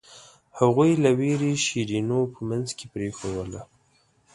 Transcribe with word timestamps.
هغوی 0.59 0.91
له 1.03 1.11
وېرې 1.19 1.53
شیرینو 1.65 2.19
په 2.33 2.39
منځ 2.49 2.67
کې 2.77 2.85
پرېښووله. 2.93 3.61